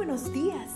[0.00, 0.70] buenos días.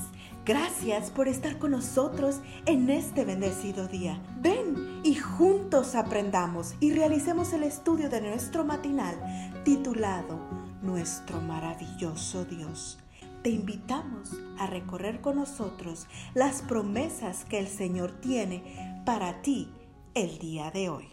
[0.45, 4.23] Gracias por estar con nosotros en este bendecido día.
[4.43, 9.17] Ven y juntos aprendamos y realicemos el estudio de nuestro matinal
[9.65, 10.39] titulado
[10.83, 12.99] Nuestro maravilloso Dios.
[13.43, 19.71] Te invitamos a recorrer con nosotros las promesas que el Señor tiene para ti
[20.13, 21.09] el día de hoy.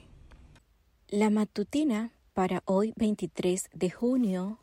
[1.07, 4.59] La matutina para hoy 23 de junio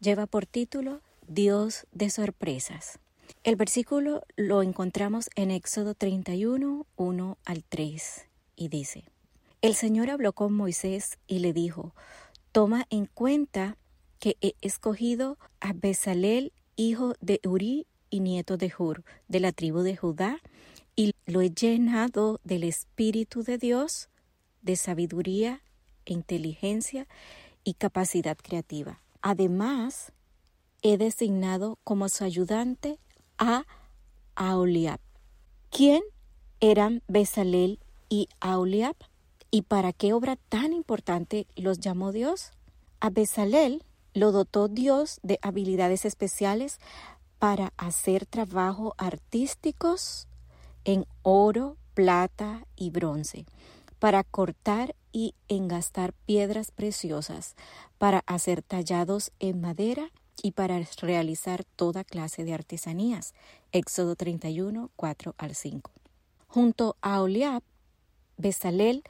[0.00, 2.98] lleva por título Dios de sorpresas.
[3.42, 9.04] El versículo lo encontramos en Éxodo 31, 1 al 3, y dice,
[9.62, 11.94] El Señor habló con Moisés y le dijo,
[12.52, 13.76] Toma en cuenta
[14.18, 19.80] que he escogido a Bezalel, hijo de Uri y nieto de Hur, de la tribu
[19.80, 20.40] de Judá,
[20.96, 24.08] y lo he llenado del Espíritu de Dios,
[24.62, 25.62] de sabiduría,
[26.06, 27.06] inteligencia
[27.64, 29.00] y capacidad creativa.
[29.20, 30.12] Además,
[30.84, 33.00] he designado como su ayudante
[33.38, 33.64] a
[34.36, 35.00] Aholiab.
[35.70, 36.02] ¿Quién
[36.60, 38.94] eran Besalel y Aholiab?
[39.50, 42.52] ¿Y para qué obra tan importante los llamó Dios?
[43.00, 46.78] A Besalel lo dotó Dios de habilidades especiales
[47.38, 50.28] para hacer trabajo artísticos
[50.84, 53.46] en oro, plata y bronce,
[53.98, 57.54] para cortar y engastar piedras preciosas,
[57.96, 60.10] para hacer tallados en madera
[60.42, 63.34] y para realizar toda clase de artesanías.
[63.72, 65.90] Éxodo 31, 4 al 5.
[66.46, 67.62] Junto a Oliab,
[68.36, 69.02] Besalel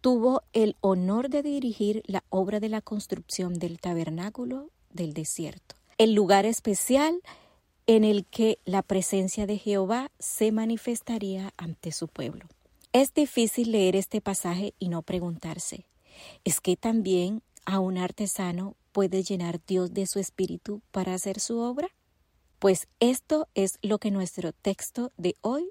[0.00, 6.14] tuvo el honor de dirigir la obra de la construcción del tabernáculo del desierto, el
[6.14, 7.22] lugar especial
[7.86, 12.46] en el que la presencia de Jehová se manifestaría ante su pueblo.
[12.92, 15.86] Es difícil leer este pasaje y no preguntarse,
[16.44, 21.58] ¿es que también a un artesano puede llenar Dios de su espíritu para hacer su
[21.58, 21.88] obra?
[22.58, 25.70] Pues esto es lo que nuestro texto de hoy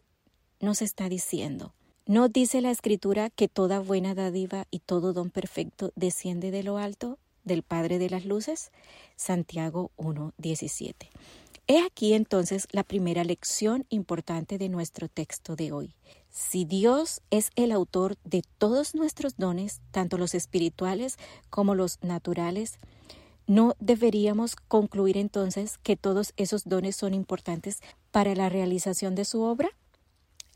[0.59, 1.73] nos está diciendo.
[2.05, 6.77] ¿No dice la escritura que toda buena dádiva y todo don perfecto desciende de lo
[6.77, 8.71] alto, del Padre de las Luces?
[9.15, 10.95] Santiago 1.17.
[11.67, 15.95] He aquí entonces la primera lección importante de nuestro texto de hoy.
[16.30, 21.17] Si Dios es el autor de todos nuestros dones, tanto los espirituales
[21.49, 22.80] como los naturales,
[23.48, 27.80] ¿no deberíamos concluir entonces que todos esos dones son importantes
[28.12, 29.70] para la realización de su obra?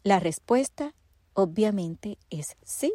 [0.03, 0.93] La respuesta
[1.33, 2.93] obviamente es sí.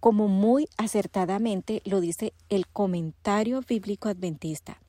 [0.00, 4.80] Como muy acertadamente lo dice el comentario bíblico adventista.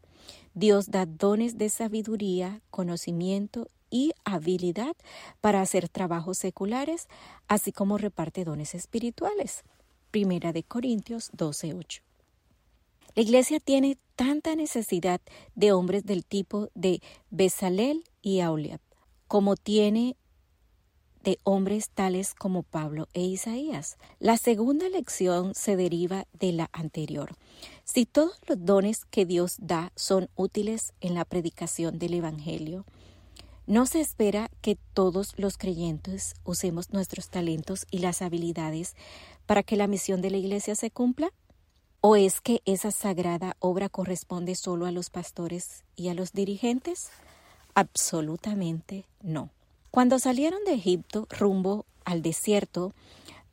[0.54, 4.96] Dios da dones de sabiduría, conocimiento y habilidad
[5.42, 7.08] para hacer trabajos seculares,
[7.48, 9.64] así como reparte dones espirituales.
[10.12, 12.02] Primera de Corintios 12:8.
[13.16, 15.22] La iglesia tiene tanta necesidad
[15.56, 18.80] de hombres del tipo de Besalel y Auliab,
[19.28, 20.16] como tiene
[21.24, 23.98] de hombres tales como Pablo e Isaías.
[24.20, 27.36] La segunda lección se deriva de la anterior.
[27.84, 32.86] Si todos los dones que Dios da son útiles en la predicación del Evangelio,
[33.68, 38.96] no se espera que todos los creyentes usemos nuestros talentos y las habilidades
[39.46, 41.32] para que la misión de la Iglesia se cumpla.
[42.04, 47.12] ¿O es que esa sagrada obra corresponde solo a los pastores y a los dirigentes?
[47.76, 49.52] Absolutamente no.
[49.92, 52.96] Cuando salieron de Egipto rumbo al desierto,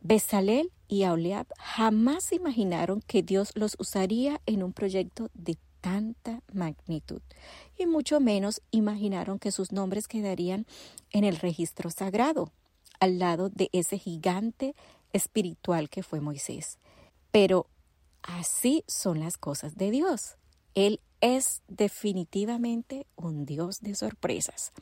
[0.01, 7.21] Besalel y Auleab jamás imaginaron que Dios los usaría en un proyecto de tanta magnitud,
[7.77, 10.67] y mucho menos imaginaron que sus nombres quedarían
[11.13, 12.51] en el registro sagrado,
[12.99, 14.75] al lado de ese gigante
[15.13, 16.79] espiritual que fue Moisés.
[17.31, 17.67] Pero
[18.23, 20.37] así son las cosas de Dios.
[20.75, 24.73] Él es definitivamente un Dios de sorpresas.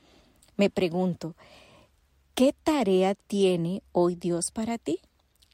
[0.57, 1.35] Me pregunto,
[2.35, 5.01] ¿qué tarea tiene hoy Dios para ti?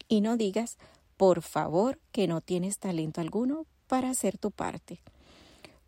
[0.09, 0.79] Y no digas,
[1.17, 5.01] por favor, que no tienes talento alguno para hacer tu parte,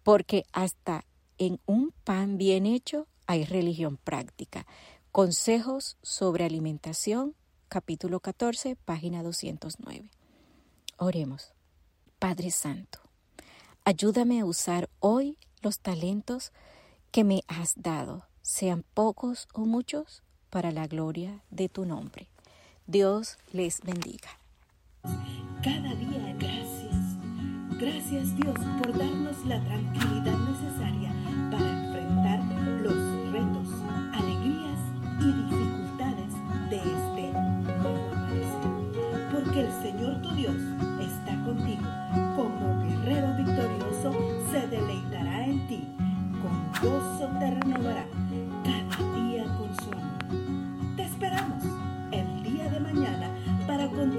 [0.02, 1.04] porque hasta
[1.38, 4.66] en un pan bien hecho hay religión práctica.
[5.10, 7.34] Consejos sobre alimentación,
[7.68, 10.10] capítulo 14, página 209.
[10.98, 11.53] Oremos.
[12.18, 13.00] Padre Santo,
[13.84, 16.52] ayúdame a usar hoy los talentos
[17.10, 22.28] que me has dado sean pocos o muchos, para la gloria de tu nombre.
[22.86, 24.38] Dios les bendiga.
[25.64, 26.94] Cada día gracias.
[27.80, 31.03] Gracias Dios por darnos la tranquilidad necesaria